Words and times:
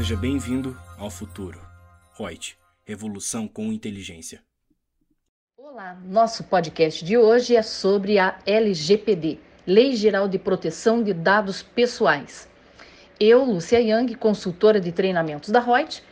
Seja 0.00 0.16
bem-vindo 0.16 0.74
ao 0.96 1.10
futuro. 1.10 1.60
Reut, 2.18 2.56
revolução 2.86 3.46
com 3.46 3.70
inteligência. 3.70 4.42
Olá, 5.58 5.94
nosso 6.02 6.42
podcast 6.44 7.04
de 7.04 7.18
hoje 7.18 7.54
é 7.54 7.60
sobre 7.60 8.18
a 8.18 8.38
LGPD, 8.46 9.38
Lei 9.66 9.94
Geral 9.94 10.26
de 10.26 10.38
Proteção 10.38 11.02
de 11.02 11.12
Dados 11.12 11.62
Pessoais. 11.62 12.48
Eu, 13.20 13.44
Lúcia 13.44 13.78
Yang, 13.78 14.14
consultora 14.14 14.80
de 14.80 14.90
treinamentos 14.90 15.50
da 15.50 15.60
Reut, 15.60 16.02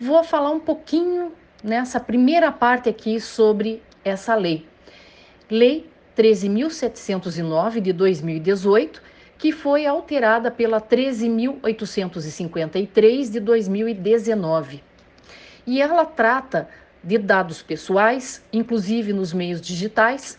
vou 0.00 0.24
falar 0.24 0.50
um 0.50 0.60
pouquinho 0.60 1.30
nessa 1.62 2.00
primeira 2.00 2.50
parte 2.50 2.88
aqui 2.88 3.20
sobre 3.20 3.82
essa 4.02 4.34
lei. 4.34 4.66
Lei 5.50 5.86
13.709 6.16 7.82
de 7.82 7.92
2018, 7.92 9.02
que 9.38 9.52
foi 9.52 9.86
alterada 9.86 10.50
pela 10.50 10.80
13.853 10.80 13.30
de 13.30 13.38
2019. 13.38 14.82
E 15.64 15.80
ela 15.80 16.04
trata 16.04 16.68
de 17.02 17.16
dados 17.16 17.62
pessoais, 17.62 18.44
inclusive 18.52 19.12
nos 19.12 19.32
meios 19.32 19.60
digitais, 19.60 20.36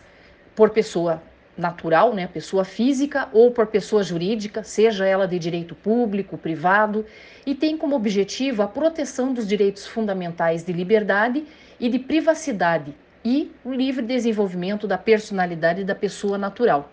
por 0.54 0.68
pessoa 0.70 1.22
natural, 1.56 2.14
né, 2.14 2.26
pessoa 2.26 2.64
física 2.64 3.28
ou 3.32 3.50
por 3.50 3.66
pessoa 3.66 4.02
jurídica, 4.02 4.62
seja 4.62 5.06
ela 5.06 5.26
de 5.26 5.38
direito 5.38 5.74
público, 5.74 6.36
privado, 6.36 7.06
e 7.46 7.54
tem 7.54 7.76
como 7.76 7.96
objetivo 7.96 8.62
a 8.62 8.66
proteção 8.66 9.32
dos 9.32 9.46
direitos 9.46 9.86
fundamentais 9.86 10.62
de 10.62 10.72
liberdade 10.72 11.46
e 11.78 11.88
de 11.88 11.98
privacidade 11.98 12.94
e 13.24 13.50
o 13.64 13.72
livre 13.72 14.04
desenvolvimento 14.04 14.86
da 14.86 14.98
personalidade 14.98 15.84
da 15.84 15.94
pessoa 15.94 16.38
natural. 16.38 16.90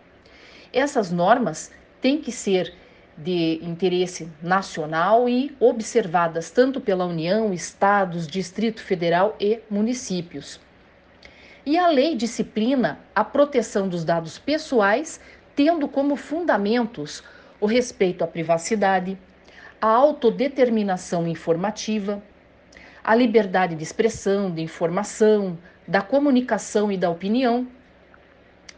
Essas 0.74 1.12
normas 1.12 1.72
têm 2.02 2.20
que 2.20 2.32
ser 2.32 2.74
de 3.18 3.60
interesse 3.64 4.30
nacional 4.42 5.28
e 5.28 5.56
observadas 5.60 6.52
tanto 6.52 6.80
pela 6.80 7.06
União, 7.06 7.52
estados, 7.52 8.28
Distrito 8.28 8.82
Federal 8.82 9.36
e 9.40 9.60
municípios. 9.70 10.60
E 11.66 11.78
a 11.78 11.88
lei 11.88 12.16
disciplina 12.16 13.00
a 13.16 13.24
proteção 13.24 13.90
dos 13.90 14.06
dados 14.06 14.38
pessoais, 14.38 15.20
tendo 15.56 15.88
como 15.88 16.16
fundamentos 16.16 17.24
o 17.60 17.66
respeito 17.66 18.24
à 18.24 18.28
privacidade, 18.28 19.18
a 19.82 19.88
autodeterminação 19.88 21.28
informativa, 21.28 22.22
a 23.04 23.16
liberdade 23.16 23.76
de 23.76 23.84
expressão, 23.84 24.52
de 24.52 24.62
informação, 24.62 25.58
da 25.88 26.02
comunicação 26.02 26.92
e 26.92 26.98
da 26.98 27.10
opinião, 27.10 27.68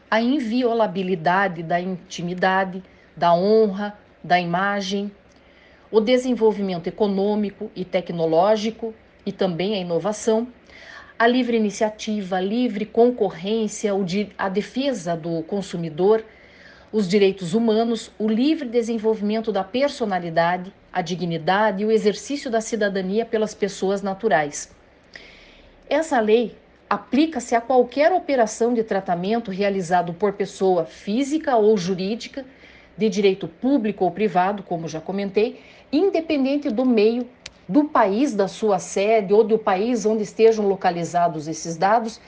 a 0.09 0.22
inviolabilidade 0.22 1.61
da 1.61 1.80
intimidade, 1.80 2.83
da 3.20 3.34
honra, 3.34 3.98
da 4.23 4.39
imagem, 4.39 5.12
o 5.92 6.00
desenvolvimento 6.00 6.88
econômico 6.88 7.70
e 7.76 7.84
tecnológico 7.84 8.94
e 9.26 9.31
também 9.34 9.76
a 9.76 9.80
inovação, 9.80 10.48
a 11.17 11.28
livre 11.28 11.58
iniciativa, 11.58 12.38
a 12.38 12.42
livre 12.42 12.86
concorrência, 12.86 13.92
a 14.38 14.48
defesa 14.48 15.17
do 15.17 15.44
consumidor, 15.44 16.23
os 16.94 17.09
direitos 17.09 17.53
humanos, 17.53 18.09
o 18.17 18.28
livre 18.28 18.70
desenvolvimento 18.70 19.52
da 19.52 19.66
personalidade, 19.66 20.73
a 20.92 21.02
dignidade 21.02 21.83
e 21.83 21.86
o 21.86 21.92
exercício 21.92 22.50
da 22.50 22.61
cidadania 22.61 23.26
pelas 23.26 23.54
pessoas 23.54 24.02
naturais. 24.02 24.73
Essa 25.89 26.22
lei 26.22 26.56
aplica-se 26.89 27.54
a 27.54 27.61
qualquer 27.61 28.14
operação 28.14 28.73
de 28.73 28.81
tratamento 28.81 29.52
realizado 29.52 30.14
por 30.14 30.33
pessoa 30.33 30.86
física 30.86 31.56
ou 31.58 31.78
jurídica, 31.78 32.45
de 33.00 33.09
direito 33.09 33.47
público 33.47 34.03
ou 34.03 34.11
privado, 34.11 34.61
como 34.61 34.88
já 34.88 35.00
comentei, 35.00 35.61
independente 35.92 36.69
do 36.69 36.86
meio, 36.86 37.25
do 37.67 37.86
país 37.86 38.33
da 38.33 38.47
sua 38.47 38.78
sede 38.78 39.33
ou 39.33 39.44
do 39.44 39.58
país 39.58 40.05
onde 40.05 40.23
estejam 40.23 40.67
localizados 40.67 41.48
esses 41.48 41.77
dados, 41.77 42.20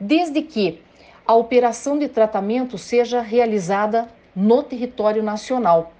desde 0.00 0.40
que 0.40 0.80
a 1.26 1.34
operação 1.34 1.98
de 1.98 2.08
tratamento 2.08 2.78
seja 2.78 3.20
realizada 3.20 4.08
no 4.34 4.62
território 4.62 5.22
nacional. 5.22 5.92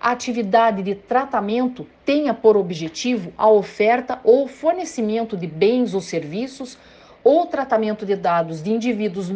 A 0.00 0.12
atividade 0.12 0.82
de 0.82 0.94
tratamento 0.94 1.86
tenha 2.06 2.32
por 2.32 2.56
objetivo 2.56 3.34
a 3.36 3.50
oferta 3.50 4.18
ou 4.24 4.48
fornecimento 4.48 5.36
de 5.36 5.46
bens 5.46 5.92
ou 5.92 6.00
serviços 6.00 6.78
ou 7.22 7.46
tratamento 7.46 8.06
de 8.06 8.16
dados 8.16 8.62
de 8.62 8.70
indivíduos 8.72 9.28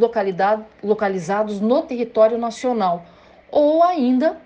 localizados 0.82 1.60
no 1.60 1.82
território 1.82 2.38
nacional, 2.38 3.04
ou 3.54 3.84
ainda 3.84 4.36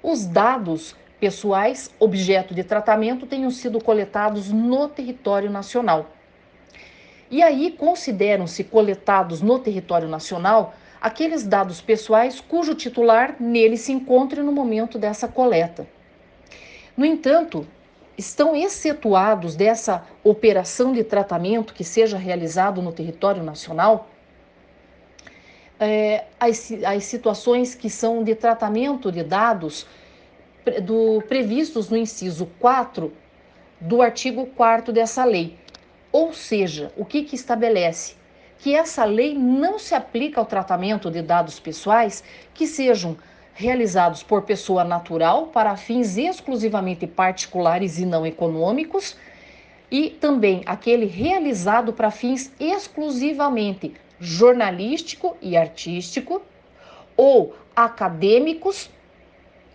os 0.00 0.24
dados 0.24 0.94
pessoais 1.18 1.90
objeto 1.98 2.54
de 2.54 2.62
tratamento 2.62 3.26
tenham 3.26 3.50
sido 3.50 3.82
coletados 3.82 4.52
no 4.52 4.88
território 4.88 5.50
nacional. 5.50 6.12
E 7.28 7.42
aí 7.42 7.72
consideram-se 7.72 8.62
coletados 8.62 9.42
no 9.42 9.58
território 9.58 10.06
nacional 10.06 10.74
aqueles 11.00 11.44
dados 11.44 11.80
pessoais 11.80 12.40
cujo 12.40 12.76
titular 12.76 13.34
nele 13.40 13.76
se 13.76 13.90
encontre 13.90 14.40
no 14.42 14.52
momento 14.52 14.96
dessa 14.96 15.26
coleta. 15.26 15.84
No 16.96 17.04
entanto, 17.04 17.66
estão 18.16 18.54
excetuados 18.54 19.56
dessa 19.56 20.04
operação 20.22 20.92
de 20.92 21.02
tratamento 21.02 21.74
que 21.74 21.82
seja 21.82 22.16
realizado 22.16 22.80
no 22.80 22.92
território 22.92 23.42
nacional 23.42 24.08
é, 25.78 26.24
as, 26.40 26.72
as 26.84 27.04
situações 27.04 27.74
que 27.74 27.90
são 27.90 28.24
de 28.24 28.34
tratamento 28.34 29.12
de 29.12 29.22
dados 29.22 29.86
do, 30.82 31.22
previstos 31.28 31.88
no 31.90 31.96
inciso 31.96 32.46
4 32.58 33.12
do 33.80 34.00
artigo 34.00 34.46
4 34.46 34.92
dessa 34.92 35.24
lei. 35.24 35.56
Ou 36.10 36.32
seja, 36.32 36.92
o 36.96 37.04
que, 37.04 37.22
que 37.22 37.36
estabelece? 37.36 38.14
Que 38.58 38.74
essa 38.74 39.04
lei 39.04 39.34
não 39.34 39.78
se 39.78 39.94
aplica 39.94 40.40
ao 40.40 40.46
tratamento 40.46 41.10
de 41.10 41.20
dados 41.20 41.60
pessoais 41.60 42.24
que 42.54 42.66
sejam 42.66 43.16
realizados 43.52 44.22
por 44.22 44.42
pessoa 44.42 44.82
natural 44.82 45.48
para 45.48 45.76
fins 45.76 46.16
exclusivamente 46.16 47.06
particulares 47.06 47.98
e 47.98 48.04
não 48.04 48.26
econômicos, 48.26 49.16
e 49.90 50.10
também 50.10 50.62
aquele 50.66 51.06
realizado 51.06 51.92
para 51.92 52.10
fins 52.10 52.52
exclusivamente 52.58 53.94
jornalístico 54.20 55.36
e 55.40 55.56
artístico, 55.56 56.42
ou 57.16 57.54
acadêmicos, 57.74 58.90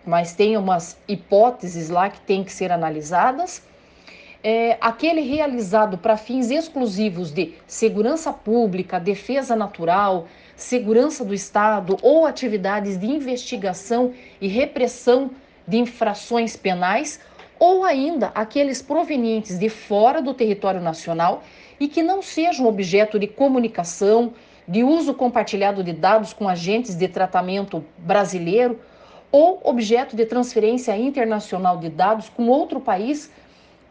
mas 0.04 0.34
tem 0.34 0.56
umas 0.56 0.96
hipóteses 1.06 1.88
lá 1.88 2.10
que 2.10 2.20
têm 2.20 2.42
que 2.42 2.52
ser 2.52 2.72
analisadas. 2.72 3.62
É, 4.44 4.76
aquele 4.80 5.20
realizado 5.20 5.96
para 5.96 6.16
fins 6.16 6.50
exclusivos 6.50 7.30
de 7.30 7.54
segurança 7.66 8.32
pública, 8.32 8.98
defesa 8.98 9.54
natural, 9.54 10.26
segurança 10.56 11.24
do 11.24 11.32
Estado 11.32 11.96
ou 12.02 12.26
atividades 12.26 12.98
de 12.98 13.06
investigação 13.06 14.12
e 14.40 14.48
repressão 14.48 15.30
de 15.66 15.78
infrações 15.78 16.56
penais, 16.56 17.20
ou 17.64 17.84
ainda 17.84 18.32
aqueles 18.34 18.82
provenientes 18.82 19.56
de 19.56 19.68
fora 19.68 20.20
do 20.20 20.34
território 20.34 20.80
nacional 20.80 21.44
e 21.78 21.86
que 21.86 22.02
não 22.02 22.20
sejam 22.20 22.66
objeto 22.66 23.20
de 23.20 23.28
comunicação, 23.28 24.32
de 24.66 24.82
uso 24.82 25.14
compartilhado 25.14 25.84
de 25.84 25.92
dados 25.92 26.32
com 26.32 26.48
agentes 26.48 26.96
de 26.96 27.06
tratamento 27.06 27.84
brasileiro 27.98 28.80
ou 29.30 29.60
objeto 29.62 30.16
de 30.16 30.26
transferência 30.26 30.96
internacional 30.96 31.76
de 31.78 31.88
dados 31.88 32.28
com 32.28 32.48
outro 32.48 32.80
país 32.80 33.30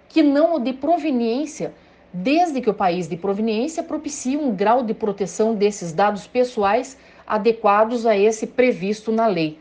que 0.09 0.21
não 0.21 0.55
o 0.55 0.59
de 0.59 0.73
proveniência 0.73 1.73
desde 2.11 2.59
que 2.59 2.69
o 2.69 2.73
país 2.73 3.07
de 3.07 3.15
proveniência 3.15 3.81
propicie 3.81 4.35
um 4.35 4.53
grau 4.53 4.83
de 4.83 4.93
proteção 4.93 5.55
desses 5.55 5.93
dados 5.93 6.27
pessoais 6.27 6.97
adequados 7.25 8.05
a 8.05 8.17
esse 8.17 8.47
previsto 8.47 9.13
na 9.13 9.27
lei. 9.27 9.57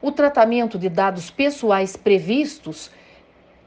O 0.00 0.10
tratamento 0.10 0.76
de 0.76 0.88
dados 0.88 1.30
pessoais 1.30 1.96
previstos, 1.96 2.90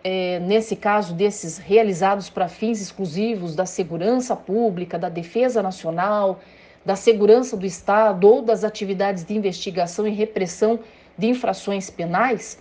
é, 0.08 0.40
nesse 0.40 0.76
caso 0.76 1.16
desses 1.16 1.58
realizados 1.58 2.30
para 2.30 2.48
fins 2.48 2.80
exclusivos 2.80 3.56
da 3.56 3.66
segurança 3.66 4.36
pública, 4.36 5.00
da 5.00 5.10
defesa 5.10 5.64
nacional, 5.64 6.40
da 6.86 6.96
segurança 6.96 7.58
do 7.58 7.66
Estado 7.66 8.28
ou 8.28 8.44
das 8.44 8.64
atividades 8.64 9.26
de 9.26 9.36
investigação 9.36 10.08
e 10.08 10.12
repressão 10.12 10.80
de 11.18 11.26
infrações 11.26 11.90
penais, 11.90 12.60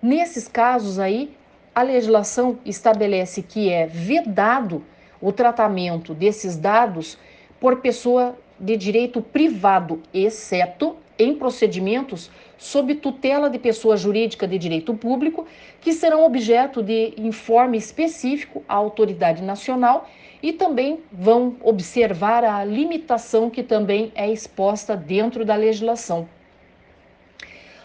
nesses 0.00 0.46
casos 0.46 1.00
aí 1.00 1.36
a 1.74 1.82
legislação 1.82 2.56
estabelece 2.64 3.42
que 3.42 3.68
é 3.68 3.88
vedado 3.88 4.84
o 5.20 5.32
tratamento 5.32 6.14
desses 6.14 6.56
dados 6.56 7.18
por 7.58 7.80
pessoa 7.80 8.38
de 8.60 8.76
direito 8.76 9.20
privado, 9.20 10.00
exceto 10.12 10.94
em 11.18 11.34
procedimentos 11.34 12.30
sob 12.58 12.94
tutela 12.96 13.48
de 13.48 13.58
pessoa 13.58 13.96
jurídica 13.96 14.46
de 14.48 14.58
direito 14.58 14.94
público, 14.94 15.46
que 15.80 15.92
serão 15.92 16.24
objeto 16.24 16.82
de 16.82 17.14
informe 17.16 17.78
específico 17.78 18.62
à 18.68 18.74
autoridade 18.74 19.42
nacional 19.42 20.08
e 20.42 20.52
também 20.52 21.00
vão 21.12 21.56
observar 21.62 22.44
a 22.44 22.64
limitação 22.64 23.48
que 23.48 23.62
também 23.62 24.12
é 24.14 24.30
exposta 24.30 24.96
dentro 24.96 25.44
da 25.44 25.56
legislação. 25.56 26.28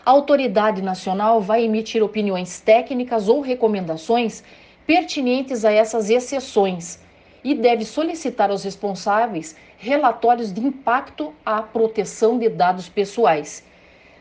a 0.05 0.11
autoridade 0.11 0.81
nacional 0.81 1.39
vai 1.39 1.63
emitir 1.63 2.03
opiniões 2.03 2.59
técnicas 2.59 3.27
ou 3.27 3.41
recomendações 3.41 4.43
pertinentes 4.87 5.63
a 5.63 5.71
essas 5.71 6.09
exceções 6.09 6.99
e 7.43 7.53
deve 7.53 7.85
solicitar 7.85 8.49
aos 8.49 8.63
responsáveis 8.63 9.55
relatórios 9.77 10.53
de 10.53 10.61
impacto 10.61 11.33
à 11.45 11.61
proteção 11.61 12.37
de 12.37 12.49
dados 12.49 12.89
pessoais. 12.89 13.63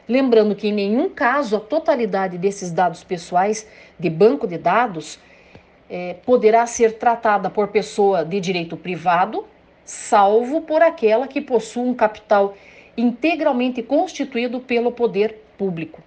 Lembrando 0.08 0.54
que 0.54 0.68
em 0.68 0.72
nenhum 0.72 1.10
caso 1.10 1.56
a 1.56 1.60
totalidade 1.60 2.38
desses 2.38 2.70
dados 2.70 3.04
pessoais 3.04 3.66
de 3.98 4.08
banco 4.08 4.46
de 4.46 4.56
dados 4.56 5.18
é, 5.90 6.14
poderá 6.14 6.66
ser 6.66 6.98
tratada 6.98 7.50
por 7.50 7.68
pessoa 7.68 8.24
de 8.24 8.40
direito 8.40 8.76
privado, 8.76 9.46
salvo 9.84 10.62
por 10.62 10.82
aquela 10.82 11.26
que 11.26 11.40
possua 11.40 11.82
um 11.82 11.94
capital 11.94 12.54
integralmente 12.96 13.82
constituído 13.82 14.60
pelo 14.60 14.92
poder 14.92 15.42
público. 15.56 16.02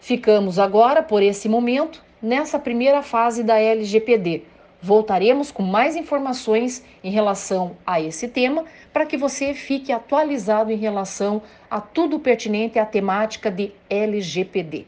Ficamos 0.00 0.58
agora, 0.58 1.02
por 1.02 1.22
esse 1.22 1.48
momento, 1.48 2.02
nessa 2.22 2.58
primeira 2.58 3.02
fase 3.02 3.42
da 3.42 3.58
LGPD. 3.58 4.44
Voltaremos 4.82 5.50
com 5.50 5.62
mais 5.62 5.94
informações 5.94 6.82
em 7.04 7.10
relação 7.10 7.76
a 7.86 8.00
esse 8.00 8.26
tema 8.28 8.64
para 8.92 9.04
que 9.04 9.18
você 9.18 9.52
fique 9.52 9.92
atualizado 9.92 10.72
em 10.72 10.76
relação 10.76 11.42
a 11.70 11.80
tudo 11.80 12.18
pertinente 12.18 12.78
à 12.78 12.86
temática 12.86 13.50
de 13.50 13.74
LGPD. 13.90 14.86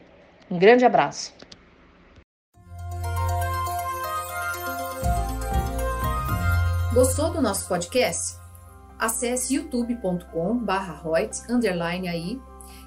Um 0.49 0.57
grande 0.57 0.83
abraço. 0.83 1.31
Gostou 6.93 7.31
do 7.31 7.41
nosso 7.41 7.67
podcast? 7.67 8.37
Acesse 8.99 9.55
youtube.com/royts_aí 9.55 12.39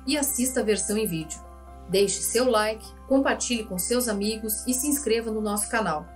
e 0.06 0.16
assista 0.16 0.60
a 0.60 0.64
versão 0.64 0.96
em 0.96 1.06
vídeo. 1.06 1.44
Deixe 1.88 2.20
seu 2.20 2.50
like, 2.50 2.84
compartilhe 3.06 3.64
com 3.64 3.78
seus 3.78 4.08
amigos 4.08 4.66
e 4.66 4.74
se 4.74 4.88
inscreva 4.88 5.30
no 5.30 5.40
nosso 5.40 5.68
canal. 5.68 6.15